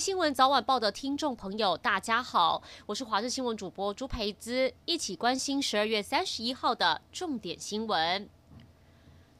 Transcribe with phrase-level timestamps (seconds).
[0.00, 8.26] 新闻早晚报的听众朋友，大家好，我是华视新闻主播朱培姿，一起关心十二月三十一号的重点新闻。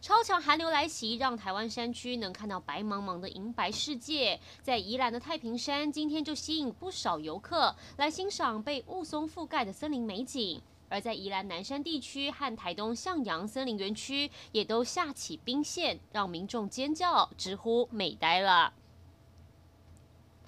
[0.03, 4.39] 超强寒流来袭，让台湾山区能看到白茫茫的银白世界。
[4.61, 10.61] 在宜兰的太平山，今天就吸引不少游客来欣赏被雾凇覆盖的森林美景。
[10.91, 18.75] 而在宜兰南山地区和台东向阳森林园区，也都下起冰线，让民众尖叫直呼美呆了。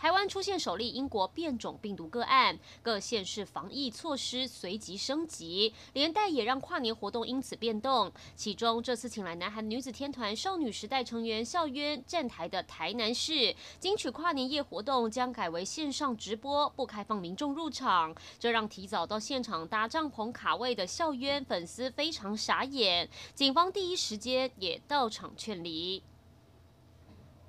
[0.03, 8.11] 台湾出现首例英国变种病毒个案，各县市防疫措施随即升级，连带也让跨年活动因此变动。
[8.35, 23.09] 其中，这次请来南韩女子天团少女时代成员孝渊站台的台南市，金曲跨年夜活动将改为线上直播，不开放民众入场，这让提早到现场搭帐篷卡位的孝渊粉丝非常傻眼。
[23.37, 26.03] 警方第一时间也到场劝离。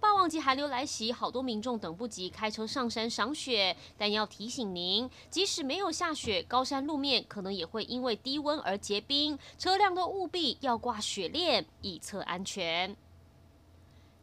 [0.03, 12.93] 霸王级寒流来袭，好多民众等不及开车上山赏雪，但要提醒您，即使没有下雪，高山路面可能也会因为低温而结冰，车辆都务必要挂雪链，以测安全。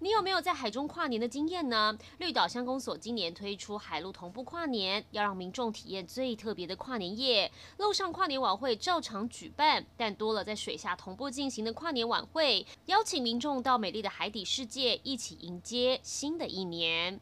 [0.02, 1.94] 你有没有在海中跨年的经验呢？
[2.16, 7.52] 绿岛乡公所今年推出海陆同步跨年，要让民众体验最特别的跨年夜。
[7.76, 17.20] 陆上跨年晚会照常举办，但多了在水下同步进行的跨年晚会，邀请民众到美丽的海底世界一起迎接新的一年。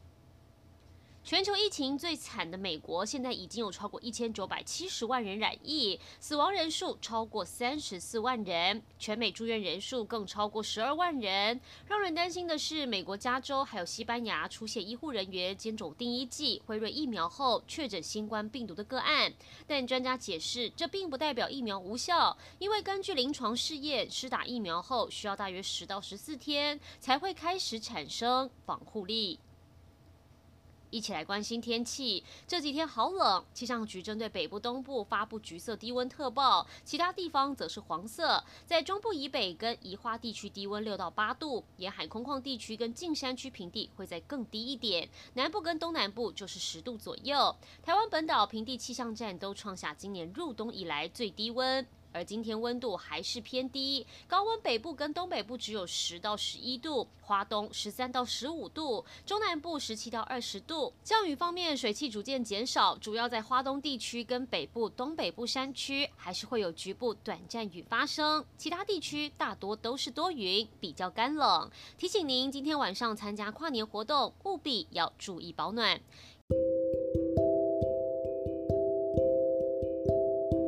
[1.28, 11.60] 全球疫情最惨的美国，现在已经有超过一千九百七十万人染疫，死亡人数超过三十四万人，全美住院人数更超过十二万人。
[11.86, 19.30] 让人担心的是，美国加州还有西班牙出现医护人员接种第一剂辉瑞疫苗后确诊新冠病毒的个案，
[19.66, 29.38] 但专家解释，这并不代表疫苗无效，因为根据临床试验，施打疫苗后需要大约十到十四天才会开始产生防护力。
[30.90, 33.44] 一起来关心天气，这几天好冷。
[33.52, 38.42] 气象局针对北部、东部发布橘色低温特报，其他地方则是黄色。
[38.66, 45.08] 在中部以北跟宜花地区低温六到八度，沿海空旷地区跟近山区平地会再更低一点。
[45.34, 47.54] 南部跟东南部就是十度左右。
[47.82, 51.86] 台湾本岛平地气象站都创下今年入冬以来最低温。
[52.12, 60.92] 而今天温度还是偏低，高温北部跟东北部只有十到十一度，花东十三到十五度，中南部十七到二十度。
[61.04, 71.70] 降雨方面，水汽逐渐减少，主要在花东地区跟北部、东北部山区还是会有局部短暂雨发生，其他地区大多都是多云，比较干冷。
[71.96, 76.00] 提醒您，今天晚上参加跨年活动，务必要注意保暖。